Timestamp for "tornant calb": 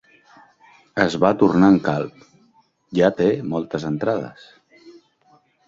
1.41-2.25